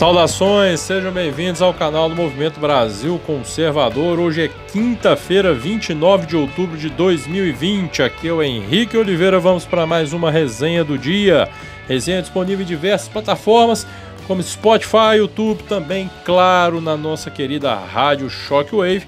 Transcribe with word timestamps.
Saudações, 0.00 0.80
sejam 0.80 1.12
bem-vindos 1.12 1.60
ao 1.60 1.74
canal 1.74 2.08
do 2.08 2.16
Movimento 2.16 2.58
Brasil 2.58 3.20
Conservador. 3.26 4.18
Hoje 4.18 4.44
é 4.44 4.48
quinta-feira, 4.72 5.52
29 5.52 6.26
de 6.26 6.36
outubro 6.38 6.78
de 6.78 6.88
2020. 6.88 8.02
Aqui 8.02 8.28
é 8.28 8.32
o 8.32 8.42
Henrique 8.42 8.96
Oliveira. 8.96 9.38
Vamos 9.38 9.66
para 9.66 9.86
mais 9.86 10.14
uma 10.14 10.30
resenha 10.30 10.82
do 10.82 10.96
dia. 10.96 11.50
Resenha 11.86 12.22
disponível 12.22 12.64
em 12.64 12.66
diversas 12.66 13.10
plataformas, 13.10 13.86
como 14.26 14.42
Spotify, 14.42 15.16
YouTube, 15.18 15.64
também, 15.64 16.10
claro, 16.24 16.80
na 16.80 16.96
nossa 16.96 17.30
querida 17.30 17.74
rádio 17.74 18.30
Shockwave. 18.30 19.06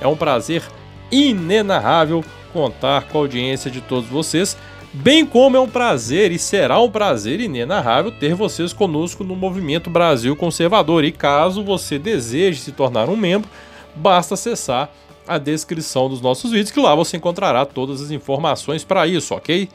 É 0.00 0.08
um 0.08 0.16
prazer 0.16 0.64
inenarrável 1.12 2.24
contar 2.52 3.04
com 3.04 3.18
a 3.18 3.20
audiência 3.20 3.70
de 3.70 3.80
todos 3.80 4.08
vocês. 4.08 4.56
Bem 4.96 5.26
como 5.26 5.56
é 5.56 5.60
um 5.60 5.68
prazer 5.68 6.30
e 6.30 6.38
será 6.38 6.80
um 6.80 6.88
prazer 6.88 7.40
inenarrável 7.40 8.12
ter 8.12 8.32
vocês 8.32 8.72
conosco 8.72 9.24
no 9.24 9.34
Movimento 9.34 9.90
Brasil 9.90 10.36
Conservador. 10.36 11.02
E 11.02 11.10
caso 11.10 11.64
você 11.64 11.98
deseje 11.98 12.60
se 12.60 12.70
tornar 12.70 13.08
um 13.08 13.16
membro, 13.16 13.50
basta 13.96 14.34
acessar 14.34 14.88
a 15.26 15.36
descrição 15.36 16.08
dos 16.08 16.20
nossos 16.20 16.52
vídeos, 16.52 16.70
que 16.70 16.78
lá 16.78 16.94
você 16.94 17.16
encontrará 17.16 17.66
todas 17.66 18.00
as 18.00 18.12
informações 18.12 18.84
para 18.84 19.04
isso, 19.04 19.34
ok? 19.34 19.68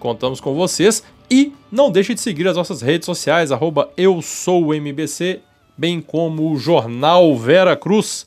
Contamos 0.00 0.40
com 0.40 0.52
vocês 0.52 1.04
e 1.30 1.52
não 1.70 1.88
deixe 1.88 2.12
de 2.12 2.20
seguir 2.20 2.48
as 2.48 2.56
nossas 2.56 2.82
redes 2.82 3.06
sociais, 3.06 3.52
arroba 3.52 3.88
eu 3.96 4.20
sou 4.20 4.66
o 4.66 4.74
MBC, 4.74 5.42
bem 5.78 6.00
como 6.00 6.50
o 6.50 6.56
Jornal 6.56 7.36
Vera 7.36 7.76
Cruz 7.76 8.26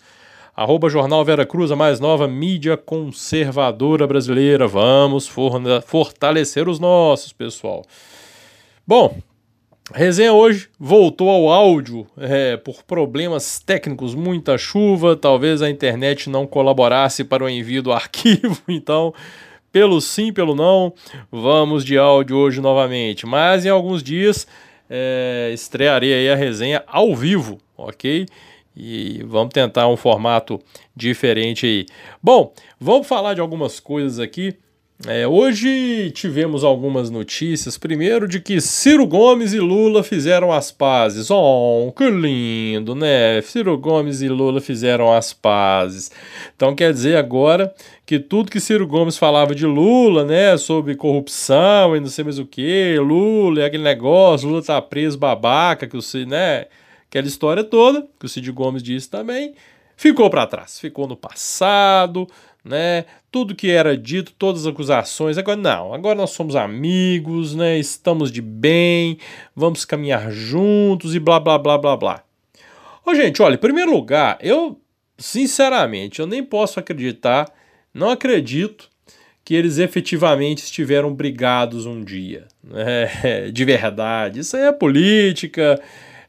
Arroba 0.55 0.87
Jornal 0.87 1.25
Vera 1.25 1.47
Cruz, 1.47 1.71
a 1.71 1.75
mais 1.75 1.99
nova 1.99 2.27
mídia 2.27 2.77
conservadora 2.77 4.05
brasileira. 4.05 4.67
Vamos 4.67 5.27
fortalecer 5.83 6.69
os 6.69 6.79
nossos, 6.79 7.33
pessoal. 7.33 7.83
Bom, 8.85 9.17
resenha 9.91 10.31
hoje 10.31 10.69
voltou 10.79 11.27
ao 11.31 11.49
áudio 11.49 12.05
é, 12.15 12.55
por 12.55 12.83
problemas 12.83 13.59
técnicos, 13.59 14.13
muita 14.13 14.55
chuva, 14.55 15.15
talvez 15.15 15.63
a 15.63 15.71
internet 15.71 16.29
não 16.29 16.45
colaborasse 16.45 17.23
para 17.23 17.43
o 17.43 17.49
envio 17.49 17.81
do 17.81 17.91
arquivo, 17.93 18.61
então 18.67 19.11
pelo 19.71 19.99
sim, 19.99 20.31
pelo 20.31 20.53
não, 20.53 20.93
vamos 21.31 21.83
de 21.83 21.97
áudio 21.97 22.37
hoje 22.37 22.61
novamente. 22.61 23.25
Mas 23.25 23.65
em 23.65 23.69
alguns 23.69 24.03
dias 24.03 24.45
é, 24.87 25.49
estrearei 25.51 26.29
a 26.29 26.35
resenha 26.35 26.83
ao 26.85 27.15
vivo, 27.15 27.57
ok? 27.75 28.27
E 28.75 29.23
vamos 29.27 29.53
tentar 29.53 29.87
um 29.87 29.97
formato 29.97 30.59
diferente 30.95 31.65
aí. 31.65 31.85
Bom, 32.21 32.53
vamos 32.79 33.07
falar 33.07 33.33
de 33.33 33.41
algumas 33.41 33.79
coisas 33.79 34.19
aqui. 34.19 34.57
É, 35.05 35.27
hoje 35.27 36.11
tivemos 36.11 36.63
algumas 36.63 37.09
notícias. 37.09 37.77
Primeiro, 37.77 38.25
de 38.25 38.39
que 38.39 38.61
Ciro 38.61 39.05
Gomes 39.05 39.51
e 39.51 39.59
Lula 39.59 40.01
fizeram 40.01 40.51
as 40.51 40.71
pazes. 40.71 41.29
Oh, 41.29 41.91
que 41.95 42.09
lindo, 42.09 42.95
né? 42.95 43.41
Ciro 43.41 43.77
Gomes 43.77 44.21
e 44.21 44.29
Lula 44.29 44.61
fizeram 44.61 45.11
as 45.11 45.33
pazes. 45.33 46.09
Então 46.55 46.73
quer 46.73 46.93
dizer 46.93 47.17
agora 47.17 47.73
que 48.05 48.17
tudo 48.17 48.49
que 48.49 48.61
Ciro 48.61 48.87
Gomes 48.87 49.17
falava 49.17 49.53
de 49.53 49.65
Lula, 49.65 50.23
né? 50.23 50.55
Sobre 50.57 50.95
corrupção 50.95 51.97
e 51.97 51.99
não 51.99 52.07
sei 52.07 52.23
mais 52.23 52.39
o 52.39 52.45
que, 52.45 52.97
Lula 52.97 53.59
e 53.59 53.65
aquele 53.65 53.83
negócio, 53.83 54.47
Lula 54.47 54.63
tá 54.63 54.81
preso 54.81 55.17
babaca, 55.17 55.85
que 55.85 55.97
o 55.97 56.01
né? 56.25 56.67
Aquela 57.13 57.27
história 57.27 57.63
toda, 57.63 58.07
que 58.19 58.25
o 58.25 58.27
Cid 58.27 58.51
Gomes 58.51 58.81
disse 58.81 59.07
também, 59.07 59.53
ficou 59.95 60.31
para 60.31 60.47
trás, 60.47 60.79
ficou 60.79 61.07
no 61.07 61.15
passado, 61.15 62.25
né? 62.65 63.05
Tudo 63.31 63.53
que 63.53 63.69
era 63.69 63.95
dito, 63.95 64.31
todas 64.31 64.61
as 64.61 64.73
acusações, 64.73 65.37
agora 65.37 65.55
não, 65.55 65.93
agora 65.93 66.15
nós 66.15 66.31
somos 66.31 66.55
amigos, 66.55 67.53
né? 67.53 67.77
Estamos 67.77 68.31
de 68.31 68.41
bem, 68.41 69.19
vamos 69.55 69.85
caminhar 69.85 70.31
juntos 70.31 71.13
e 71.13 71.19
blá 71.19 71.39
blá 71.39 71.59
blá 71.59 71.77
blá 71.77 71.95
blá. 71.95 72.23
Ô, 73.05 73.13
gente, 73.13 73.43
olha, 73.43 73.53
em 73.53 73.59
primeiro 73.59 73.91
lugar, 73.91 74.39
eu 74.41 74.81
sinceramente, 75.15 76.19
eu 76.19 76.25
nem 76.25 76.43
posso 76.43 76.79
acreditar, 76.79 77.47
não 77.93 78.09
acredito 78.09 78.89
que 79.45 79.53
eles 79.53 79.77
efetivamente 79.77 80.63
estiveram 80.63 81.13
brigados 81.13 81.85
um 81.85 82.03
dia, 82.03 82.47
né? 82.63 83.51
de 83.53 83.65
verdade. 83.65 84.39
Isso 84.39 84.57
aí 84.57 84.63
é 84.63 84.71
política, 84.71 85.79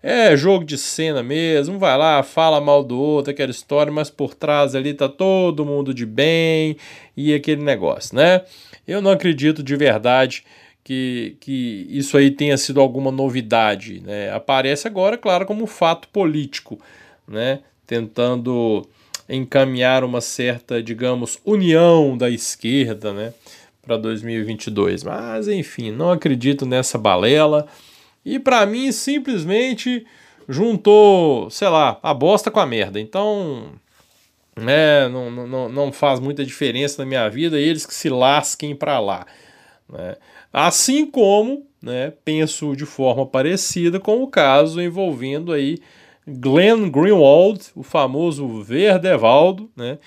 é 0.07 0.37
jogo 0.37 0.67
de 0.67 0.77
cena 0.77 1.23
mesmo, 1.23 1.79
vai 1.79 1.97
lá, 1.97 2.23
fala 2.23 2.61
mal 2.61 2.85
do 2.85 3.01
outro, 3.01 3.31
aquela 3.31 3.51
história, 3.51 3.91
mas 3.91 4.11
por 4.11 4.35
trás 4.35 4.75
ali 4.75 4.93
tá 4.93 5.09
todo 5.09 5.65
mundo 5.65 5.95
de 5.95 6.05
bem 6.05 6.77
e 7.17 7.33
aquele 7.33 7.63
negócio, 7.63 8.15
né? 8.15 8.43
Eu 8.87 9.01
não 9.01 9.11
acredito 9.11 9.63
de 9.63 9.75
verdade 9.75 10.45
que, 10.85 11.39
que 11.41 11.87
isso 11.89 12.19
aí 12.19 12.31
tenha 12.31 12.59
sido 12.59 12.83
alguma 12.83 13.11
novidade, 13.11 14.03
né? 14.05 14.31
Aparece 14.31 14.87
agora, 14.87 15.17
claro, 15.17 15.47
como 15.47 15.67
fato 15.67 16.07
político, 16.09 16.79
né? 17.27 17.61
Tentando 17.87 18.87
encaminhar 19.27 20.05
uma 20.05 20.21
certa, 20.21 20.83
digamos, 20.83 21.39
união 21.47 22.15
da 22.15 22.29
esquerda, 22.29 23.11
né? 23.15 23.33
Para 23.81 23.97
2022. 23.97 25.03
Mas, 25.03 25.49
enfim, 25.49 25.91
não 25.91 26.11
acredito 26.11 26.67
nessa 26.67 26.99
balela. 26.99 27.67
E 28.25 28.39
para 28.39 28.65
mim, 28.67 28.91
simplesmente 28.91 30.07
juntou, 30.49 31.51
sei 31.51 31.69
lá, 31.69 31.99
a 32.03 32.13
bosta 32.15 32.51
com 32.51 32.61
a 32.61 32.67
merda. 32.67 33.01
Então, 33.01 33.73
né, 34.57 35.09
não, 35.09 35.31
não, 35.31 35.69
não 35.69 35.93
faz 35.93 36.21
muita 36.21 36.45
diferença 36.45 37.03
na 37.03 37.09
minha 37.09 37.29
vida, 37.29 37.59
eles 37.59 37.87
que 37.87 37.95
se 37.95 38.09
lasquem 38.09 38.75
para 38.75 38.99
lá. 38.99 39.27
Né? 39.89 40.17
Assim 40.53 41.07
como, 41.07 41.67
né, 41.83 42.13
penso 42.25 42.77
de 42.77 42.87
forma 42.87 43.27
parecida 43.27 43.99
com 43.99 44.23
o 44.23 44.29
caso 44.29 44.81
envolvendo 44.81 45.53
aí 45.53 45.79
Glenn 46.27 46.91
Greenwald, 46.91 47.61
o 47.75 47.83
famoso 47.83 48.63
Verdevaldo, 48.63 49.71
né, 49.77 49.99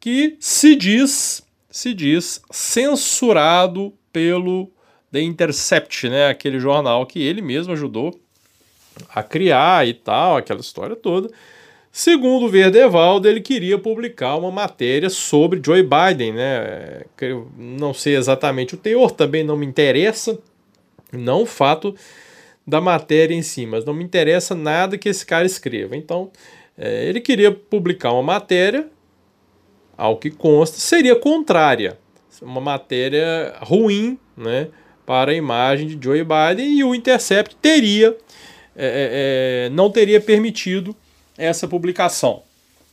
que 0.00 0.36
se 0.40 0.74
diz, 0.76 1.42
se 1.70 1.92
diz 1.92 2.40
censurado 2.50 3.92
pelo 4.12 4.70
The 5.12 5.20
Intercept, 5.20 6.08
né? 6.08 6.28
Aquele 6.28 6.58
jornal 6.58 7.06
que 7.06 7.22
ele 7.22 7.40
mesmo 7.42 7.72
ajudou 7.72 8.18
a 9.14 9.22
criar 9.22 9.86
e 9.86 9.94
tal, 9.94 10.36
aquela 10.36 10.60
história 10.60 10.96
toda. 10.96 11.30
Segundo 11.90 12.46
o 12.46 12.48
Verdevaldo, 12.48 13.28
ele 13.28 13.40
queria 13.40 13.78
publicar 13.78 14.36
uma 14.36 14.50
matéria 14.50 15.08
sobre 15.08 15.60
Joe 15.64 15.82
Biden, 15.82 16.32
né? 16.32 17.02
Não 17.56 17.94
sei 17.94 18.16
exatamente 18.16 18.74
o 18.74 18.78
teor, 18.78 19.10
também 19.10 19.42
não 19.42 19.56
me 19.56 19.66
interessa, 19.66 20.38
não 21.12 21.42
o 21.42 21.46
fato 21.46 21.94
da 22.66 22.80
matéria 22.80 23.34
em 23.34 23.42
si, 23.42 23.64
mas 23.64 23.84
não 23.84 23.94
me 23.94 24.04
interessa 24.04 24.54
nada 24.54 24.98
que 24.98 25.08
esse 25.08 25.24
cara 25.24 25.46
escreva. 25.46 25.96
Então, 25.96 26.30
é, 26.76 27.06
ele 27.06 27.20
queria 27.20 27.50
publicar 27.50 28.12
uma 28.12 28.22
matéria, 28.22 28.86
ao 29.96 30.18
que 30.18 30.30
consta, 30.30 30.78
seria 30.78 31.16
contrária, 31.16 31.98
uma 32.42 32.60
matéria 32.60 33.56
ruim, 33.60 34.18
né? 34.36 34.68
Para 35.08 35.30
a 35.30 35.34
imagem 35.34 35.86
de 35.86 35.98
Joe 35.98 36.22
Biden 36.22 36.78
e 36.78 36.84
o 36.84 36.94
Intercept 36.94 37.56
teria 37.62 38.14
é, 38.76 38.84
é, 38.84 39.66
é, 39.66 39.70
não 39.70 39.90
teria 39.90 40.20
permitido 40.20 40.94
essa 41.38 41.66
publicação. 41.66 42.42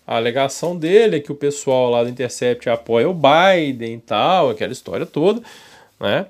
A 0.07 0.15
alegação 0.15 0.77
dele 0.77 1.17
é 1.17 1.19
que 1.19 1.29
o 1.29 1.35
pessoal 1.35 1.89
lá 1.89 2.05
do 2.05 2.09
Intercept 2.09 2.69
apoia 2.69 3.09
o 3.09 3.13
Biden 3.13 3.95
e 3.95 3.99
tal, 3.99 4.49
aquela 4.49 4.71
história 4.71 5.05
toda, 5.05 5.41
né? 5.99 6.27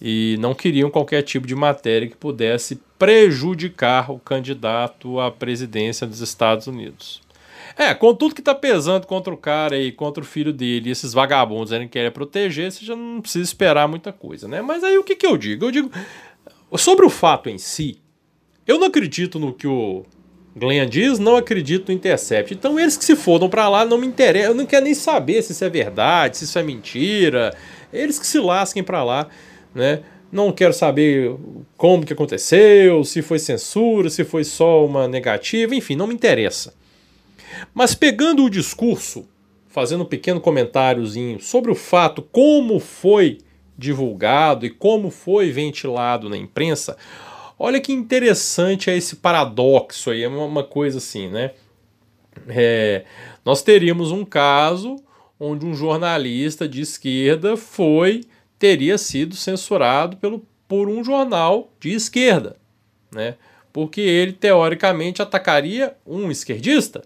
E 0.00 0.38
não 0.40 0.54
queriam 0.54 0.90
qualquer 0.90 1.20
tipo 1.20 1.46
de 1.46 1.54
matéria 1.54 2.08
que 2.08 2.16
pudesse 2.16 2.80
prejudicar 2.98 4.10
o 4.10 4.18
candidato 4.18 5.20
à 5.20 5.30
presidência 5.30 6.06
dos 6.06 6.20
Estados 6.20 6.66
Unidos. 6.66 7.20
É, 7.76 7.94
com 7.94 8.14
tudo 8.14 8.34
que 8.34 8.42
tá 8.42 8.54
pesando 8.54 9.06
contra 9.06 9.32
o 9.32 9.36
cara 9.36 9.78
e 9.78 9.90
contra 9.90 10.22
o 10.22 10.26
filho 10.26 10.52
dele, 10.52 10.90
esses 10.90 11.12
vagabundos 11.12 11.72
ele 11.72 11.88
querem 11.88 12.10
proteger, 12.10 12.70
você 12.70 12.84
já 12.84 12.94
não 12.94 13.20
precisa 13.20 13.44
esperar 13.44 13.88
muita 13.88 14.12
coisa, 14.12 14.46
né? 14.46 14.60
Mas 14.62 14.84
aí 14.84 14.98
o 14.98 15.04
que, 15.04 15.16
que 15.16 15.26
eu 15.26 15.36
digo? 15.36 15.66
Eu 15.66 15.70
digo, 15.70 15.90
sobre 16.76 17.04
o 17.04 17.10
fato 17.10 17.48
em 17.48 17.58
si, 17.58 18.00
eu 18.66 18.78
não 18.78 18.86
acredito 18.86 19.38
no 19.38 19.52
que 19.52 19.66
o 19.66 20.04
Glenn 20.56 20.88
diz, 20.88 21.18
não 21.18 21.36
acredito 21.36 21.88
no 21.88 21.94
Intercept. 21.94 22.54
Então 22.54 22.80
eles 22.80 22.96
que 22.96 23.04
se 23.04 23.14
fodam 23.14 23.48
para 23.48 23.68
lá 23.68 23.84
não 23.84 23.98
me 23.98 24.06
interessa, 24.06 24.48
eu 24.48 24.54
não 24.54 24.66
quero 24.66 24.84
nem 24.84 24.94
saber 24.94 25.42
se 25.42 25.52
isso 25.52 25.64
é 25.64 25.68
verdade, 25.68 26.38
se 26.38 26.44
isso 26.44 26.58
é 26.58 26.62
mentira. 26.62 27.54
Eles 27.92 28.18
que 28.18 28.26
se 28.26 28.38
lasquem 28.38 28.82
para 28.82 29.04
lá, 29.04 29.28
né? 29.74 30.00
Não 30.32 30.50
quero 30.50 30.72
saber 30.72 31.36
como 31.76 32.04
que 32.04 32.12
aconteceu, 32.12 33.04
se 33.04 33.22
foi 33.22 33.38
censura, 33.38 34.10
se 34.10 34.24
foi 34.24 34.42
só 34.42 34.84
uma 34.84 35.06
negativa, 35.06 35.74
enfim, 35.74 35.94
não 35.94 36.06
me 36.06 36.14
interessa. 36.14 36.74
Mas 37.74 37.94
pegando 37.94 38.44
o 38.44 38.50
discurso, 38.50 39.28
fazendo 39.66 40.02
um 40.02 40.06
pequeno 40.06 40.40
comentáriozinho 40.40 41.40
sobre 41.40 41.70
o 41.70 41.74
fato 41.74 42.22
como 42.22 42.78
foi 42.78 43.38
divulgado 43.76 44.64
e 44.64 44.70
como 44.70 45.10
foi 45.10 45.50
ventilado 45.50 46.28
na 46.28 46.36
imprensa, 46.36 46.96
olha 47.58 47.80
que 47.80 47.92
interessante 47.92 48.90
é 48.90 48.96
esse 48.96 49.16
paradoxo 49.16 50.10
aí, 50.10 50.22
é 50.22 50.28
uma 50.28 50.64
coisa 50.64 50.98
assim, 50.98 51.28
né? 51.28 51.52
É, 52.48 53.04
nós 53.44 53.62
teríamos 53.62 54.10
um 54.10 54.24
caso 54.24 54.96
onde 55.38 55.64
um 55.64 55.74
jornalista 55.74 56.68
de 56.68 56.80
esquerda 56.80 57.56
foi 57.56 58.22
teria 58.58 58.96
sido 58.96 59.34
censurado 59.34 60.16
pelo, 60.16 60.42
por 60.66 60.88
um 60.88 61.04
jornal 61.04 61.70
de 61.78 61.92
esquerda, 61.92 62.56
né? 63.12 63.36
porque 63.76 64.00
ele 64.00 64.32
teoricamente 64.32 65.20
atacaria 65.20 65.94
um 66.06 66.30
esquerdista. 66.30 67.02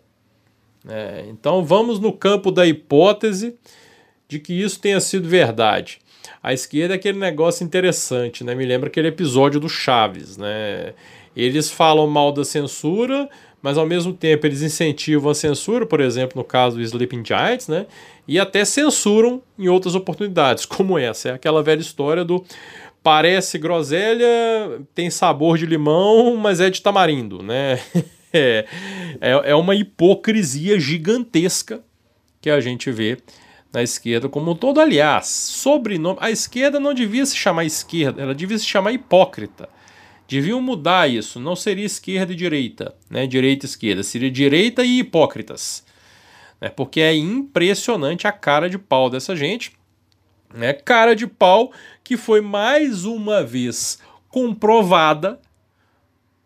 É, 0.88 1.26
então 1.28 1.64
vamos 1.64 1.98
no 1.98 2.12
campo 2.12 2.50
da 2.50 2.66
hipótese 2.66 3.54
de 4.26 4.38
que 4.38 4.52
isso 4.52 4.80
tenha 4.80 5.00
sido 5.00 5.28
verdade. 5.28 5.98
A 6.42 6.52
esquerda 6.52 6.94
é 6.94 6.96
aquele 6.96 7.18
negócio 7.18 7.64
interessante, 7.64 8.44
né? 8.44 8.54
Me 8.54 8.64
lembra 8.64 8.88
aquele 8.88 9.08
episódio 9.08 9.60
do 9.60 9.68
Chaves, 9.68 10.36
né? 10.36 10.94
Eles 11.36 11.70
falam 11.70 12.06
mal 12.06 12.32
da 12.32 12.44
censura, 12.44 13.28
mas 13.62 13.76
ao 13.76 13.86
mesmo 13.86 14.12
tempo 14.12 14.46
eles 14.46 14.62
incentivam 14.62 15.30
a 15.30 15.34
censura, 15.34 15.84
por 15.84 16.00
exemplo, 16.00 16.38
no 16.38 16.44
caso 16.44 16.76
do 16.76 16.82
Sleeping 16.82 17.24
Giants, 17.24 17.68
né? 17.68 17.86
E 18.26 18.38
até 18.38 18.64
censuram 18.64 19.42
em 19.58 19.68
outras 19.68 19.94
oportunidades, 19.94 20.64
como 20.66 20.98
essa. 20.98 21.30
É 21.30 21.32
aquela 21.32 21.62
velha 21.62 21.80
história 21.80 22.24
do 22.24 22.44
parece 23.02 23.58
groselha, 23.58 24.28
tem 24.94 25.10
sabor 25.10 25.56
de 25.58 25.66
limão, 25.66 26.36
mas 26.36 26.60
é 26.60 26.70
de 26.70 26.82
tamarindo, 26.82 27.42
né? 27.42 27.80
é, 28.32 28.66
é, 29.20 29.50
é 29.50 29.54
uma 29.54 29.74
hipocrisia 29.74 30.78
gigantesca 30.78 31.82
que 32.40 32.50
a 32.50 32.60
gente 32.60 32.90
vê 32.90 33.18
na 33.72 33.82
esquerda 33.82 34.28
como 34.28 34.52
um 34.52 34.54
todo. 34.54 34.80
Aliás, 34.80 35.26
sobrenome. 35.26 36.18
A 36.20 36.30
esquerda 36.30 36.80
não 36.80 36.94
devia 36.94 37.24
se 37.24 37.36
chamar 37.36 37.64
esquerda, 37.64 38.22
ela 38.22 38.34
devia 38.34 38.58
se 38.58 38.66
chamar 38.66 38.92
hipócrita. 38.92 39.68
Deviam 40.28 40.60
mudar 40.62 41.10
isso. 41.10 41.40
Não 41.40 41.56
seria 41.56 41.84
esquerda 41.84 42.32
e 42.32 42.36
direita, 42.36 42.94
né? 43.10 43.26
Direita 43.26 43.66
e 43.66 43.68
esquerda. 43.68 44.02
Seria 44.04 44.30
direita 44.30 44.84
e 44.84 45.00
hipócritas. 45.00 45.84
Né? 46.60 46.68
Porque 46.68 47.00
é 47.00 47.14
impressionante 47.14 48.28
a 48.28 48.32
cara 48.32 48.70
de 48.70 48.78
pau 48.78 49.10
dessa 49.10 49.34
gente. 49.34 49.72
Né? 50.54 50.72
Cara 50.72 51.16
de 51.16 51.26
pau 51.26 51.72
que 52.04 52.16
foi 52.16 52.40
mais 52.40 53.04
uma 53.04 53.42
vez 53.42 53.98
comprovada 54.28 55.40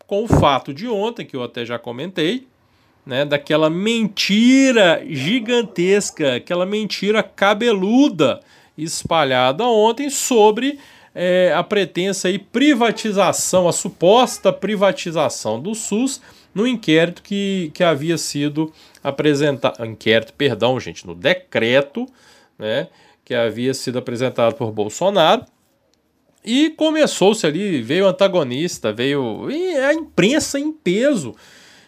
com 0.06 0.24
o 0.24 0.28
fato 0.28 0.72
de 0.72 0.86
ontem, 0.86 1.24
que 1.24 1.36
eu 1.36 1.42
até 1.42 1.64
já 1.64 1.78
comentei, 1.78 2.46
né, 3.04 3.24
daquela 3.24 3.68
mentira 3.68 5.02
gigantesca, 5.08 6.36
aquela 6.36 6.64
mentira 6.64 7.22
cabeluda 7.22 8.40
espalhada 8.76 9.64
ontem 9.64 10.10
sobre 10.10 10.78
é, 11.14 11.52
a 11.54 11.62
pretensa 11.62 12.28
aí 12.28 12.38
privatização, 12.38 13.68
a 13.68 13.72
suposta 13.72 14.52
privatização 14.52 15.60
do 15.60 15.74
SUS 15.74 16.20
no 16.54 16.66
inquérito 16.66 17.22
que, 17.22 17.70
que 17.74 17.84
havia 17.84 18.16
sido 18.16 18.72
apresentado, 19.02 19.84
inquérito, 19.84 20.32
perdão, 20.32 20.78
gente, 20.80 21.06
no 21.06 21.14
decreto, 21.14 22.06
né, 22.58 22.88
que 23.24 23.34
havia 23.34 23.74
sido 23.74 23.98
apresentado 23.98 24.54
por 24.54 24.70
Bolsonaro. 24.70 25.44
E 26.44 26.70
começou-se 26.70 27.46
ali, 27.46 27.80
veio 27.80 28.06
antagonista, 28.06 28.92
veio 28.92 29.46
a 29.88 29.94
imprensa 29.94 30.58
em 30.58 30.70
peso 30.70 31.34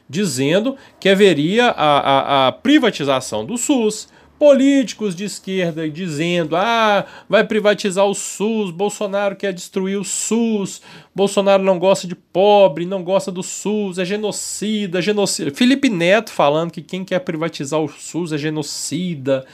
dizendo 0.09 0.77
que 1.01 1.09
haveria 1.09 1.67
a, 1.67 1.99
a, 1.99 2.49
a 2.49 2.53
privatização 2.53 3.45
do 3.45 3.59
SUS, 3.59 4.09
políticos 4.39 5.15
de 5.15 5.25
esquerda 5.25 5.89
dizendo: 5.89 6.57
ah, 6.57 7.05
vai 7.29 7.45
privatizar 7.45 8.07
o 8.07 8.15
SUS, 8.15 8.71
Bolsonaro 8.71 9.37
quer 9.37 9.53
destruir 9.53 9.99
o 9.99 10.05
SUS, 10.05 10.81
Bolsonaro 11.15 11.63
não 11.63 11.79
gosta 11.79 12.07
de 12.07 12.15
pobre, 12.15 12.87
não 12.87 13.03
gosta 13.03 13.33
do 13.33 13.43
SUS, 13.43 13.99
é 13.99 14.05
genocida, 14.05 15.03
genocida. 15.03 15.51
Felipe 15.55 15.89
Neto 15.89 16.31
falando 16.31 16.71
que 16.71 16.83
quem 16.83 17.05
quer 17.05 17.21
privatizar 17.21 17.81
o 17.81 17.89
SUS 17.89 18.33
é 18.33 18.39
genocida 18.39 19.45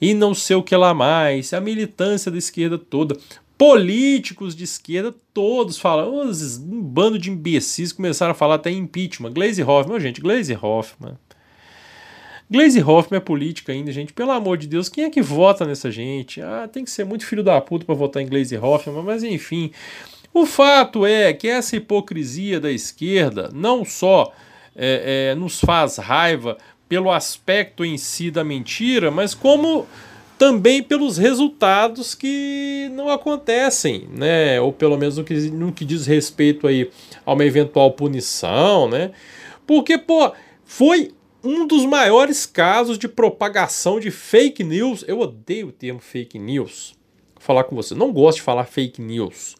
e 0.00 0.14
não 0.14 0.34
sei 0.34 0.56
o 0.56 0.62
que 0.62 0.76
lá 0.76 0.92
mais, 0.92 1.52
a 1.52 1.60
militância 1.60 2.30
da 2.30 2.38
esquerda 2.38 2.78
toda 2.78 3.16
políticos 3.56 4.54
de 4.54 4.64
esquerda, 4.64 5.14
todos 5.32 5.78
falam, 5.78 6.12
um 6.12 6.82
bando 6.82 7.18
de 7.18 7.30
imbecis 7.30 7.92
começaram 7.92 8.32
a 8.32 8.34
falar 8.34 8.56
até 8.56 8.70
impeachment. 8.70 9.32
Glaze 9.32 9.62
Hoffman, 9.62 10.00
gente, 10.00 10.20
Glaze 10.20 10.58
Hoffman. 10.60 11.16
Glaze 12.50 12.82
Hoffman 12.82 13.18
é 13.18 13.20
política 13.20 13.72
ainda, 13.72 13.90
gente. 13.90 14.12
Pelo 14.12 14.32
amor 14.32 14.58
de 14.58 14.66
Deus, 14.66 14.88
quem 14.88 15.04
é 15.04 15.10
que 15.10 15.22
vota 15.22 15.64
nessa 15.64 15.90
gente? 15.90 16.42
Ah, 16.42 16.68
tem 16.70 16.84
que 16.84 16.90
ser 16.90 17.04
muito 17.04 17.26
filho 17.26 17.42
da 17.42 17.60
puta 17.60 17.84
para 17.84 17.94
votar 17.94 18.22
em 18.22 18.26
Glaze 18.28 18.56
Hoffman, 18.56 19.02
mas 19.02 19.22
enfim. 19.22 19.70
O 20.32 20.44
fato 20.44 21.06
é 21.06 21.32
que 21.32 21.48
essa 21.48 21.76
hipocrisia 21.76 22.60
da 22.60 22.70
esquerda 22.70 23.50
não 23.54 23.84
só 23.84 24.32
é, 24.74 25.30
é, 25.30 25.34
nos 25.34 25.60
faz 25.60 25.96
raiva 25.96 26.58
pelo 26.88 27.10
aspecto 27.10 27.84
em 27.84 27.96
si 27.96 28.30
da 28.30 28.44
mentira, 28.44 29.10
mas 29.10 29.32
como 29.32 29.86
também 30.38 30.82
pelos 30.82 31.16
resultados 31.16 32.14
que 32.14 32.90
não 32.92 33.08
acontecem, 33.08 34.08
né? 34.10 34.60
Ou 34.60 34.72
pelo 34.72 34.96
menos 34.96 35.16
no 35.16 35.24
que, 35.24 35.34
no 35.50 35.72
que 35.72 35.84
diz 35.84 36.06
respeito 36.06 36.66
aí 36.66 36.90
a 37.24 37.32
uma 37.32 37.44
eventual 37.44 37.92
punição, 37.92 38.88
né? 38.88 39.12
Porque, 39.66 39.96
pô, 39.96 40.32
foi 40.64 41.12
um 41.42 41.66
dos 41.66 41.84
maiores 41.84 42.46
casos 42.46 42.98
de 42.98 43.06
propagação 43.06 44.00
de 44.00 44.10
fake 44.10 44.64
news. 44.64 45.04
Eu 45.06 45.20
odeio 45.20 45.68
o 45.68 45.72
termo 45.72 46.00
fake 46.00 46.38
news. 46.38 46.94
Vou 47.34 47.42
falar 47.42 47.64
com 47.64 47.76
você, 47.76 47.94
não 47.94 48.12
gosto 48.12 48.36
de 48.36 48.42
falar 48.42 48.64
fake 48.64 49.00
news, 49.00 49.54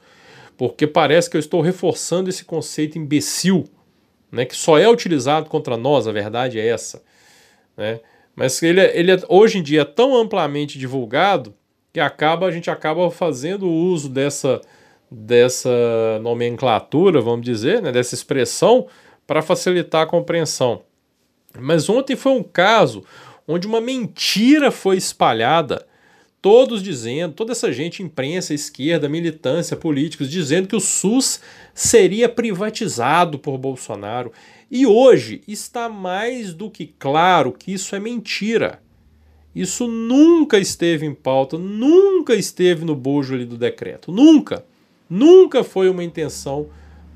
porque 0.56 0.86
parece 0.86 1.28
que 1.30 1.36
eu 1.36 1.40
estou 1.40 1.60
reforçando 1.60 2.30
esse 2.30 2.44
conceito 2.44 2.98
imbecil, 2.98 3.64
né? 4.30 4.44
Que 4.44 4.56
só 4.56 4.78
é 4.78 4.88
utilizado 4.88 5.48
contra 5.48 5.76
nós. 5.76 6.08
A 6.08 6.12
verdade 6.12 6.58
é 6.58 6.66
essa, 6.66 7.02
né? 7.76 8.00
Mas 8.34 8.62
ele, 8.62 8.80
é, 8.80 8.98
ele 8.98 9.12
é, 9.12 9.18
hoje 9.28 9.58
em 9.58 9.62
dia 9.62 9.82
é 9.82 9.84
tão 9.84 10.16
amplamente 10.16 10.78
divulgado 10.78 11.54
que 11.92 12.00
acaba 12.00 12.46
a 12.46 12.50
gente 12.50 12.70
acaba 12.70 13.08
fazendo 13.10 13.70
uso 13.70 14.08
dessa, 14.08 14.60
dessa 15.08 15.70
nomenclatura, 16.22 17.20
vamos 17.20 17.44
dizer, 17.44 17.80
né, 17.80 17.92
dessa 17.92 18.14
expressão, 18.14 18.88
para 19.26 19.42
facilitar 19.42 20.02
a 20.02 20.06
compreensão. 20.06 20.82
Mas 21.58 21.88
ontem 21.88 22.16
foi 22.16 22.32
um 22.32 22.42
caso 22.42 23.04
onde 23.46 23.66
uma 23.66 23.80
mentira 23.80 24.70
foi 24.70 24.96
espalhada, 24.96 25.86
todos 26.42 26.82
dizendo, 26.82 27.34
toda 27.34 27.52
essa 27.52 27.72
gente, 27.72 28.02
imprensa, 28.02 28.52
esquerda, 28.52 29.08
militância, 29.08 29.76
políticos, 29.76 30.30
dizendo 30.30 30.68
que 30.68 30.76
o 30.76 30.80
SUS 30.80 31.40
seria 31.72 32.28
privatizado 32.28 33.38
por 33.38 33.56
Bolsonaro. 33.56 34.32
E 34.74 34.84
hoje 34.84 35.40
está 35.46 35.88
mais 35.88 36.52
do 36.52 36.68
que 36.68 36.92
claro 36.98 37.52
que 37.52 37.72
isso 37.72 37.94
é 37.94 38.00
mentira. 38.00 38.82
Isso 39.54 39.86
nunca 39.86 40.58
esteve 40.58 41.06
em 41.06 41.14
pauta, 41.14 41.56
nunca 41.56 42.34
esteve 42.34 42.84
no 42.84 42.96
bojo 42.96 43.36
ali 43.36 43.44
do 43.44 43.56
decreto. 43.56 44.10
Nunca. 44.10 44.64
Nunca 45.08 45.62
foi 45.62 45.88
uma 45.88 46.02
intenção 46.02 46.66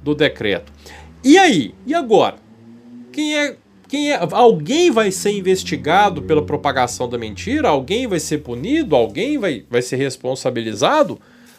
do 0.05 0.15
decreto. 0.15 0.73
E 1.25 1.37
aí? 1.37 1.75
E 1.85 1.95
agora? 1.95 2.37
Quem 3.11 3.37
é 3.37 3.57
quem 3.89 4.13
é, 4.13 4.21
alguém 4.31 4.93
vai 4.93 5.11
ser 5.11 5.33
investigado 5.33 6.23
pela 6.23 6.45
propagação 6.45 7.09
da 7.09 7.19
mentira? 7.19 7.71
Alguém 7.71 8.07
vai 8.07 8.21
ser 8.21 8.39
punido? 8.39 8.95
Alguém 8.95 9.37
vai, 9.37 9.65
vai 9.69 9.83
ser 9.83 9.97
responsabilizado? 9.97 11.19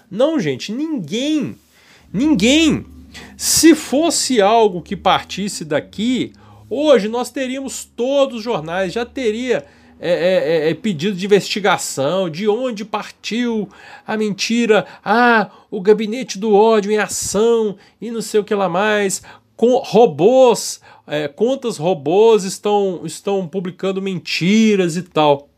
Não, 0.10 0.40
gente, 0.40 0.72
ninguém. 0.72 1.58
Ninguém. 2.14 2.86
Se 3.38 3.76
fosse 3.76 4.42
algo 4.42 4.82
que 4.82 4.96
partisse 4.96 5.66
daqui, 5.66 6.34
hoje 6.70 7.08
nós 7.08 7.30
teríamos 7.30 7.86
todos 7.86 8.38
os 8.38 8.44
jornais, 8.44 8.94
já 8.94 9.06
teria 9.06 9.66
é, 10.02 10.12
é, 10.12 10.68
é, 10.68 10.70
é, 10.70 10.74
pedido 10.74 11.18
de 11.18 11.26
investigação, 11.26 12.30
de 12.30 12.48
onde 12.48 12.86
partiu 12.86 13.68
a 14.08 14.16
mentira, 14.16 14.86
ah, 15.04 15.52
o 15.70 15.82
gabinete 15.82 16.40
do 16.40 16.54
ódio 16.54 16.90
em 16.90 16.98
ação 16.98 17.76
e 18.00 18.10
não 18.10 18.22
sei 18.22 18.40
o 18.40 18.44
que 18.44 18.56
lá 18.56 18.70
mais, 18.70 19.22
com 19.58 19.76
robôs, 19.76 20.80
é, 21.06 21.28
contas 21.28 21.76
robôs 21.76 22.46
estão, 22.46 23.02
estão 23.04 23.46
publicando 23.46 24.02
mentiras 24.02 24.96
e 24.96 25.04
tal. 25.04 25.50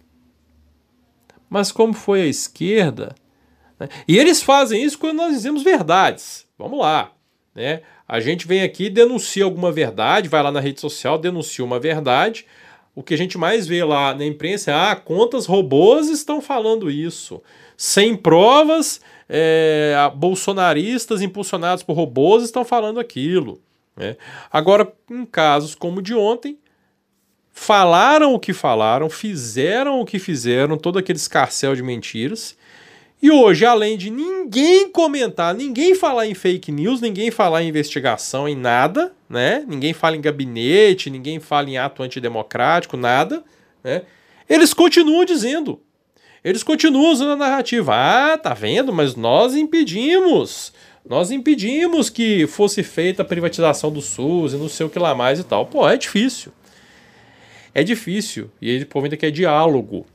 Mas 1.47 1.71
como 1.71 1.93
foi 1.93 2.21
a 2.23 2.27
esquerda? 2.27 3.13
Né? 3.79 3.89
E 4.07 4.17
eles 4.17 4.41
fazem 4.41 4.83
isso 4.83 4.97
quando 4.97 5.17
nós 5.17 5.33
dizemos 5.33 5.61
verdades. 5.61 6.47
Vamos 6.57 6.79
lá. 6.79 7.11
Né? 7.53 7.81
A 8.07 8.19
gente 8.19 8.47
vem 8.47 8.61
aqui, 8.61 8.89
denuncia 8.89 9.43
alguma 9.43 9.71
verdade, 9.71 10.29
vai 10.29 10.41
lá 10.41 10.51
na 10.51 10.59
rede 10.59 10.79
social, 10.79 11.17
denuncia 11.17 11.63
uma 11.63 11.79
verdade. 11.79 12.45
O 12.95 13.01
que 13.03 13.13
a 13.13 13.17
gente 13.17 13.37
mais 13.37 13.67
vê 13.67 13.83
lá 13.83 14.13
na 14.13 14.25
imprensa 14.25 14.71
é: 14.71 14.73
ah, 14.73 14.95
contas 14.95 15.45
robôs 15.45 16.09
estão 16.09 16.41
falando 16.41 16.89
isso. 16.89 17.41
Sem 17.77 18.15
provas, 18.15 19.01
é, 19.27 19.95
bolsonaristas 20.15 21.21
impulsionados 21.21 21.83
por 21.83 21.95
robôs 21.95 22.43
estão 22.43 22.65
falando 22.65 22.99
aquilo. 22.99 23.61
Né? 23.95 24.17
Agora, 24.51 24.91
em 25.09 25.25
casos 25.25 25.73
como 25.73 25.99
o 25.99 26.01
de 26.01 26.13
ontem, 26.13 26.57
falaram 27.51 28.33
o 28.33 28.39
que 28.39 28.53
falaram, 28.53 29.09
fizeram 29.09 29.99
o 29.99 30.05
que 30.05 30.19
fizeram, 30.19 30.77
todo 30.77 30.99
aquele 30.99 31.17
escarcel 31.17 31.75
de 31.75 31.83
mentiras, 31.83 32.57
e 33.21 33.29
hoje, 33.29 33.65
além 33.65 33.97
de 33.97 34.09
ninguém 34.09 34.89
comentar, 34.89 35.53
ninguém 35.53 35.93
falar 35.93 36.25
em 36.25 36.33
fake 36.33 36.71
news, 36.71 36.99
ninguém 36.99 37.29
falar 37.29 37.61
em 37.61 37.67
investigação, 37.67 38.49
em 38.49 38.55
nada, 38.55 39.13
né? 39.29 39.63
Ninguém 39.67 39.93
fala 39.93 40.15
em 40.15 40.21
gabinete, 40.21 41.09
ninguém 41.09 41.39
fala 41.39 41.69
em 41.69 41.77
ato 41.77 42.01
antidemocrático, 42.01 42.97
nada, 42.97 43.43
né? 43.83 44.01
Eles 44.49 44.73
continuam 44.73 45.23
dizendo. 45.23 45.79
Eles 46.43 46.63
continuam 46.63 47.11
usando 47.11 47.33
a 47.33 47.35
narrativa. 47.35 47.93
Ah, 47.95 48.37
tá 48.37 48.55
vendo? 48.55 48.91
Mas 48.91 49.15
nós 49.15 49.55
impedimos. 49.55 50.73
Nós 51.07 51.29
impedimos 51.29 52.09
que 52.09 52.47
fosse 52.47 52.81
feita 52.81 53.21
a 53.21 53.25
privatização 53.25 53.91
do 53.91 54.01
SUS 54.01 54.53
e 54.53 54.57
não 54.57 54.67
sei 54.67 54.85
o 54.85 54.89
que 54.89 54.97
lá 54.97 55.13
mais 55.13 55.39
e 55.39 55.43
tal. 55.43 55.67
Pô, 55.67 55.87
é 55.87 55.95
difícil. 55.95 56.51
É 57.73 57.83
difícil. 57.83 58.49
E 58.59 58.69
ele 58.69 58.87
ainda 58.93 59.17
que 59.17 59.25
é 59.25 59.31
diálogo. 59.31 60.05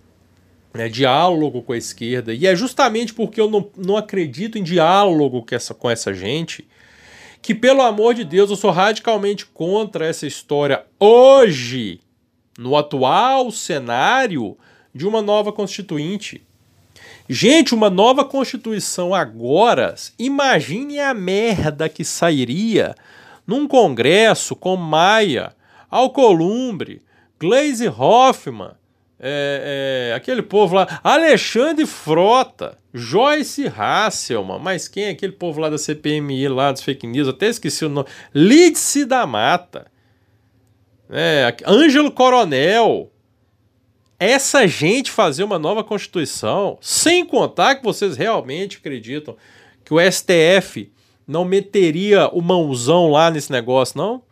É 0.83 0.89
diálogo 0.89 1.63
com 1.63 1.73
a 1.73 1.77
esquerda. 1.77 2.35
E 2.35 2.47
é 2.47 2.55
justamente 2.55 3.15
porque 3.15 3.41
eu 3.41 3.51
não, 3.51 3.71
não 3.77 3.97
acredito 3.97 4.59
em 4.59 4.63
diálogo 4.63 5.45
com 5.45 5.55
essa, 5.55 5.75
com 5.75 5.91
essa 5.91 6.13
gente 6.13 6.67
que, 7.43 7.55
pelo 7.55 7.83
amor 7.83 8.15
de 8.15 8.25
Deus, 8.25 8.51
eu 8.51 8.57
sou 8.57 8.71
radicalmente 8.71 9.47
contra 9.47 10.07
essa 10.07 10.27
história 10.27 10.85
hoje, 10.99 12.01
no 12.59 12.77
atual 12.77 13.51
cenário 13.51 14.57
de 14.95 15.07
uma 15.07 15.23
nova 15.23 15.53
constituinte. 15.53 16.43
Gente, 17.29 17.75
uma 17.75 17.91
nova 17.91 18.25
Constituição 18.25 19.13
agora, 19.13 19.95
imagine 20.17 21.01
a 21.01 21.13
merda 21.13 21.89
que 21.89 22.05
sairia 22.05 22.95
num 23.45 23.67
congresso 23.67 24.55
com 24.55 24.77
Maia, 24.77 25.53
Alcolumbre, 25.91 27.03
Glaze 27.39 27.89
Hoffman, 27.89 28.71
é, 29.19 30.11
é, 30.11 30.15
aquele 30.15 30.43
povo 30.43 30.75
lá, 30.75 31.01
Alexandre 31.03 31.87
Frota, 31.87 32.77
Joyce 32.93 33.67
Hasselman, 33.67 34.59
mas 34.61 34.89
quem 34.89 35.05
é 35.05 35.11
aquele 35.11 35.33
povo 35.33 35.61
lá 35.61 35.69
da 35.71 35.79
CPMI, 35.79 36.49
lá 36.49 36.71
dos 36.73 36.83
fake 36.83 37.07
news, 37.07 37.29
até 37.29 37.49
esqueci 37.49 37.85
o 37.85 37.89
nome, 37.89 38.09
Lídice 38.35 39.05
da 39.05 39.27
Mata, 39.27 39.87
é, 41.09 41.55
Ângelo 41.67 42.11
Coronel, 42.11 43.11
essa 44.19 44.67
gente 44.67 45.11
fazer 45.11 45.45
uma 45.45 45.59
nova 45.59 45.85
Constituição, 45.85 46.79
sem 46.81 47.25
contar 47.25 47.77
que 47.77 47.85
vocês 47.85 48.17
realmente 48.17 48.79
acreditam 48.79 49.37
que 49.85 49.95
o 49.95 50.01
STF 50.01 50.91
não 51.27 51.45
meteria 51.45 52.29
o 52.29 52.41
mãozão 52.41 53.09
lá 53.09 53.31
nesse 53.31 53.51
negócio, 53.51 53.99
não? 53.99 54.23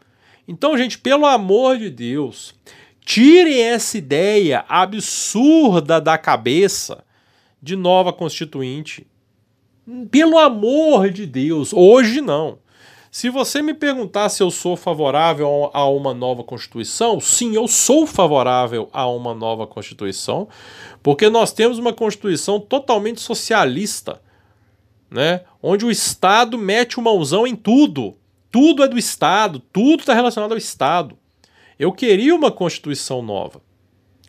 Então, 0.46 0.76
gente, 0.76 0.98
pelo 0.98 1.26
amor 1.26 1.78
de 1.78 1.90
Deus, 1.90 2.54
tirem 3.04 3.60
essa 3.60 3.98
ideia 3.98 4.64
absurda 4.68 6.00
da 6.00 6.16
cabeça 6.16 7.04
de 7.62 7.76
nova 7.76 8.12
Constituinte. 8.12 9.06
Pelo 10.10 10.38
amor 10.38 11.10
de 11.10 11.26
Deus, 11.26 11.72
hoje 11.72 12.20
não. 12.20 12.58
Se 13.10 13.30
você 13.30 13.62
me 13.62 13.74
perguntar 13.74 14.28
se 14.28 14.42
eu 14.42 14.50
sou 14.50 14.76
favorável 14.76 15.70
a 15.72 15.88
uma 15.88 16.12
nova 16.12 16.42
Constituição, 16.42 17.20
sim, 17.20 17.54
eu 17.54 17.68
sou 17.68 18.06
favorável 18.06 18.88
a 18.92 19.06
uma 19.06 19.32
nova 19.32 19.68
Constituição, 19.68 20.48
porque 21.00 21.28
nós 21.28 21.52
temos 21.52 21.78
uma 21.78 21.92
Constituição 21.92 22.58
totalmente 22.58 23.20
socialista, 23.20 24.20
né? 25.08 25.42
onde 25.62 25.84
o 25.84 25.92
Estado 25.92 26.58
mete 26.58 26.98
o 26.98 27.02
mãozão 27.02 27.46
em 27.46 27.54
tudo. 27.54 28.16
Tudo 28.50 28.82
é 28.82 28.88
do 28.88 28.98
Estado, 28.98 29.60
tudo 29.72 30.00
está 30.00 30.14
relacionado 30.14 30.52
ao 30.52 30.58
Estado. 30.58 31.16
Eu 31.78 31.92
queria 31.92 32.34
uma 32.34 32.50
Constituição 32.50 33.22
nova. 33.22 33.60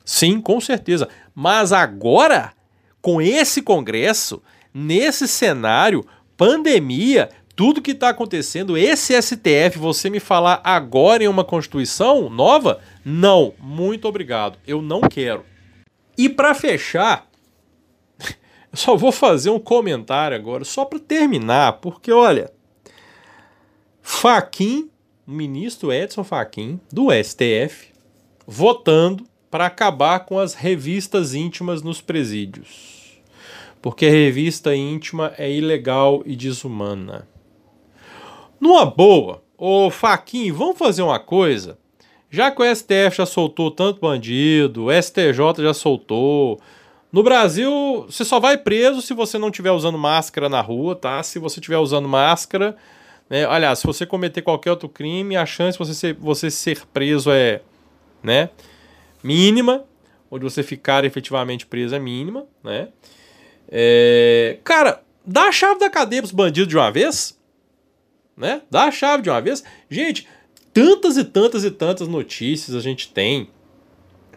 Sim, 0.03 0.39
com 0.39 0.59
certeza. 0.61 1.09
Mas 1.33 1.73
agora, 1.73 2.53
com 3.01 3.21
esse 3.21 3.61
Congresso, 3.61 4.41
nesse 4.73 5.27
cenário, 5.27 6.05
pandemia, 6.37 7.29
tudo 7.55 7.81
que 7.81 7.91
está 7.91 8.09
acontecendo, 8.09 8.77
esse 8.77 9.19
STF, 9.19 9.77
você 9.77 10.09
me 10.09 10.19
falar 10.19 10.61
agora 10.63 11.23
em 11.23 11.27
uma 11.27 11.43
Constituição 11.43 12.29
nova? 12.29 12.81
Não, 13.03 13.53
muito 13.59 14.07
obrigado, 14.07 14.59
eu 14.67 14.81
não 14.81 15.01
quero. 15.01 15.45
E 16.17 16.27
para 16.27 16.53
fechar, 16.53 17.27
eu 18.19 18.77
só 18.77 18.95
vou 18.95 19.11
fazer 19.11 19.49
um 19.49 19.59
comentário 19.59 20.35
agora, 20.35 20.65
só 20.65 20.83
para 20.83 20.99
terminar, 20.99 21.73
porque 21.73 22.11
olha, 22.11 22.51
Faquin, 24.01 24.89
o 25.27 25.31
ministro 25.31 25.91
Edson 25.91 26.23
Faquin, 26.23 26.79
do 26.91 27.07
STF, 27.11 27.87
votando 28.45 29.25
para 29.49 29.65
acabar 29.65 30.19
com 30.19 30.37
as 30.37 30.53
revistas 30.53 31.33
íntimas 31.33 31.81
nos 31.81 31.99
presídios. 31.99 33.19
Porque 33.81 34.07
revista 34.07 34.75
íntima 34.75 35.33
é 35.37 35.51
ilegal 35.51 36.21
e 36.25 36.35
desumana. 36.35 37.27
Numa 38.59 38.85
boa, 38.85 39.43
ô 39.57 39.89
Faquin, 39.89 40.51
vamos 40.51 40.77
fazer 40.77 41.01
uma 41.01 41.19
coisa? 41.19 41.77
Já 42.29 42.51
que 42.51 42.61
o 42.61 42.75
STF 42.75 43.17
já 43.17 43.25
soltou 43.25 43.71
tanto 43.71 44.01
bandido, 44.01 44.85
o 44.85 44.91
STJ 44.91 45.33
já 45.59 45.73
soltou. 45.73 46.59
No 47.11 47.23
Brasil, 47.23 48.05
você 48.09 48.25
só 48.25 48.39
vai 48.39 48.57
preso 48.57 49.01
se 49.01 49.13
você 49.13 49.37
não 49.37 49.47
estiver 49.47 49.71
usando 49.71 49.97
máscara 49.97 50.49
na 50.49 50.61
rua, 50.61 50.95
tá? 50.95 51.23
Se 51.23 51.39
você 51.39 51.59
estiver 51.59 51.77
usando 51.77 52.07
máscara. 52.09 52.75
Né? 53.29 53.45
Aliás, 53.45 53.79
se 53.79 53.87
você 53.87 54.05
cometer 54.05 54.41
qualquer 54.41 54.71
outro 54.71 54.89
crime, 54.89 55.35
a 55.35 55.45
chance 55.45 55.77
de 55.77 55.85
você 55.85 55.93
ser, 55.93 56.13
você 56.13 56.51
ser 56.51 56.85
preso 56.87 57.31
é 57.31 57.61
né, 58.23 58.49
mínima. 59.23 59.85
Ou 60.29 60.39
de 60.39 60.43
você 60.43 60.63
ficar 60.63 61.05
efetivamente 61.05 61.65
preso 61.65 61.95
é 61.95 61.99
mínima, 61.99 62.45
né? 62.63 62.89
É... 63.69 64.57
Cara, 64.63 65.01
dá 65.25 65.43
a 65.43 65.51
chave 65.51 65.79
da 65.79 65.89
cadeia 65.89 66.21
pros 66.21 66.31
bandidos 66.31 66.67
de 66.67 66.75
uma 66.75 66.91
vez 66.91 67.37
né? 68.35 68.61
Dá 68.69 68.85
a 68.85 68.91
chave 68.91 69.23
de 69.23 69.29
uma 69.29 69.41
vez. 69.41 69.63
Gente, 69.89 70.27
tantas 70.73 71.17
e 71.17 71.23
tantas 71.23 71.63
e 71.63 71.71
tantas 71.71 72.07
notícias 72.07 72.75
a 72.75 72.81
gente 72.81 73.11
tem 73.11 73.49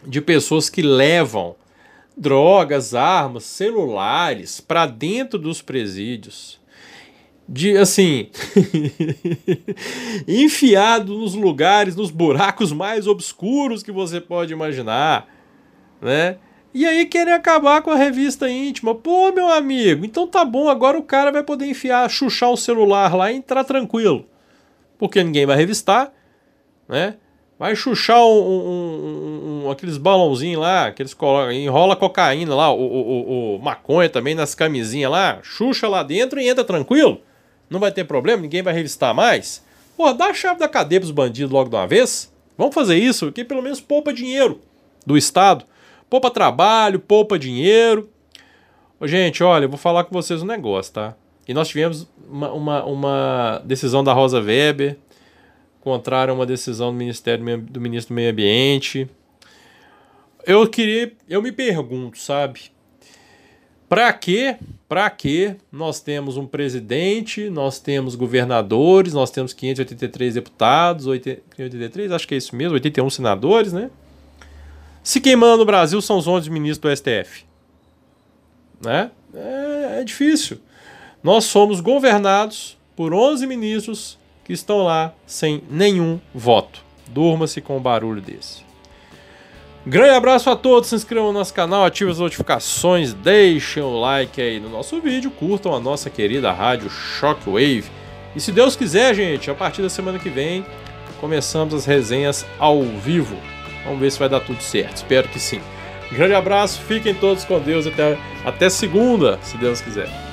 de 0.06 0.20
pessoas 0.20 0.70
que 0.70 0.82
levam 0.82 1.56
drogas, 2.16 2.94
armas, 2.94 3.44
celulares 3.44 4.60
para 4.60 4.86
dentro 4.86 5.38
dos 5.38 5.60
presídios. 5.60 6.60
De 7.48 7.78
assim, 7.78 8.28
enfiado 10.28 11.14
nos 11.14 11.32
lugares, 11.32 11.96
nos 11.96 12.10
buracos 12.10 12.72
mais 12.72 13.06
obscuros 13.06 13.82
que 13.82 13.90
você 13.90 14.20
pode 14.20 14.52
imaginar, 14.52 15.26
né? 16.02 16.36
E 16.74 16.84
aí 16.84 17.06
querem 17.06 17.32
acabar 17.32 17.80
com 17.80 17.90
a 17.90 17.96
revista 17.96 18.50
íntima. 18.50 18.94
Pô, 18.94 19.32
meu 19.32 19.48
amigo, 19.50 20.04
então 20.04 20.26
tá 20.26 20.44
bom, 20.44 20.68
agora 20.68 20.98
o 20.98 21.02
cara 21.02 21.32
vai 21.32 21.42
poder 21.42 21.64
enfiar, 21.66 22.08
chuchar 22.10 22.50
o 22.50 22.56
celular 22.56 23.14
lá 23.16 23.32
e 23.32 23.36
entrar 23.36 23.64
tranquilo. 23.64 24.26
Porque 24.98 25.24
ninguém 25.24 25.46
vai 25.46 25.56
revistar, 25.56 26.12
né? 26.86 27.14
Vai 27.58 27.74
chuchar 27.74 28.20
um, 28.20 28.40
um, 28.40 29.62
um, 29.64 29.70
aqueles 29.70 29.96
balãozinhos 29.96 30.60
lá, 30.60 30.92
que 30.92 31.02
eles 31.02 31.14
colocam, 31.14 31.50
enrola 31.50 31.96
cocaína 31.96 32.54
lá, 32.54 32.70
o, 32.70 32.80
o, 32.80 33.56
o, 33.56 33.58
maconha 33.58 34.08
também 34.08 34.34
nas 34.34 34.54
camisinhas 34.54 35.10
lá, 35.10 35.40
chucha 35.42 35.88
lá 35.88 36.02
dentro 36.02 36.38
e 36.38 36.48
entra 36.48 36.62
tranquilo. 36.62 37.20
Não 37.70 37.80
vai 37.80 37.92
ter 37.92 38.04
problema, 38.04 38.42
ninguém 38.42 38.62
vai 38.62 38.72
revistar 38.72 39.14
mais. 39.14 39.64
Pô, 39.96 40.12
dá 40.12 40.26
a 40.26 40.34
chave 40.34 40.60
da 40.60 40.68
cadeia 40.68 41.00
pros 41.00 41.10
bandidos 41.10 41.52
logo 41.52 41.68
de 41.68 41.76
uma 41.76 41.86
vez. 41.86 42.32
Vamos 42.56 42.74
fazer 42.74 42.96
isso, 42.96 43.30
que 43.32 43.44
pelo 43.44 43.62
menos 43.62 43.80
poupa 43.80 44.12
dinheiro 44.12 44.60
do 45.06 45.16
Estado. 45.16 45.64
Poupa 46.08 46.30
trabalho, 46.30 46.98
poupa 46.98 47.38
dinheiro. 47.38 48.08
Ô, 48.98 49.06
gente, 49.06 49.42
olha, 49.42 49.66
eu 49.66 49.68
vou 49.68 49.78
falar 49.78 50.04
com 50.04 50.12
vocês 50.12 50.42
um 50.42 50.46
negócio, 50.46 50.92
tá? 50.92 51.14
E 51.46 51.54
nós 51.54 51.68
tivemos 51.68 52.08
uma, 52.28 52.52
uma, 52.52 52.84
uma 52.84 53.62
decisão 53.64 54.02
da 54.02 54.12
Rosa 54.12 54.40
Weber, 54.40 54.98
contrária 55.80 56.30
a 56.32 56.34
uma 56.34 56.44
decisão 56.44 56.90
do 56.90 56.96
Ministério 56.98 57.58
do 57.62 57.80
Ministro 57.80 58.14
do 58.14 58.16
Meio 58.16 58.30
Ambiente. 58.30 59.08
Eu 60.46 60.66
queria, 60.68 61.12
eu 61.28 61.40
me 61.40 61.52
pergunto, 61.52 62.18
sabe? 62.18 62.70
Para 63.88 64.12
que, 64.12 64.56
para 64.88 65.08
que 65.08 65.56
nós 65.72 66.00
temos 66.00 66.36
um 66.36 66.46
presidente, 66.46 67.48
nós 67.48 67.78
temos 67.78 68.14
governadores, 68.14 69.14
nós 69.14 69.30
temos 69.30 69.52
583 69.52 70.34
deputados, 70.34 71.06
583, 71.06 72.12
acho 72.12 72.28
que 72.28 72.34
é 72.34 72.38
isso 72.38 72.54
mesmo, 72.54 72.74
81 72.74 73.08
senadores, 73.08 73.72
né? 73.72 73.90
Se 75.02 75.20
quem 75.20 75.34
manda 75.36 75.56
no 75.56 75.64
Brasil 75.64 76.02
são 76.02 76.18
os 76.18 76.26
11 76.26 76.50
ministros 76.50 76.92
do 76.92 76.96
STF. 76.96 77.44
Né? 78.84 79.10
É, 79.32 80.00
é 80.00 80.04
difícil. 80.04 80.58
Nós 81.22 81.44
somos 81.44 81.80
governados 81.80 82.76
por 82.94 83.14
11 83.14 83.46
ministros 83.46 84.18
que 84.44 84.52
estão 84.52 84.84
lá 84.84 85.14
sem 85.26 85.62
nenhum 85.70 86.20
voto. 86.34 86.84
Durma-se 87.08 87.62
com 87.62 87.78
um 87.78 87.80
barulho 87.80 88.20
desse. 88.20 88.67
Grande 89.88 90.10
abraço 90.10 90.50
a 90.50 90.54
todos, 90.54 90.90
se 90.90 90.94
inscrevam 90.94 91.32
no 91.32 91.38
nosso 91.38 91.54
canal, 91.54 91.82
ativem 91.82 92.12
as 92.12 92.18
notificações, 92.18 93.14
deixem 93.14 93.82
o 93.82 93.98
like 93.98 94.38
aí 94.38 94.60
no 94.60 94.68
nosso 94.68 95.00
vídeo, 95.00 95.30
curtam 95.30 95.74
a 95.74 95.80
nossa 95.80 96.10
querida 96.10 96.52
rádio 96.52 96.90
Shockwave. 96.90 97.86
E 98.36 98.40
se 98.40 98.52
Deus 98.52 98.76
quiser, 98.76 99.14
gente, 99.14 99.50
a 99.50 99.54
partir 99.54 99.80
da 99.80 99.88
semana 99.88 100.18
que 100.18 100.28
vem, 100.28 100.62
começamos 101.22 101.72
as 101.72 101.86
resenhas 101.86 102.44
ao 102.58 102.82
vivo. 102.82 103.34
Vamos 103.86 104.00
ver 104.00 104.12
se 104.12 104.18
vai 104.18 104.28
dar 104.28 104.40
tudo 104.40 104.60
certo. 104.60 104.96
Espero 104.96 105.26
que 105.26 105.40
sim. 105.40 105.62
Grande 106.12 106.34
abraço, 106.34 106.82
fiquem 106.82 107.14
todos 107.14 107.46
com 107.46 107.58
Deus 107.58 107.86
até, 107.86 108.18
até 108.44 108.68
segunda, 108.68 109.38
se 109.42 109.56
Deus 109.56 109.80
quiser. 109.80 110.27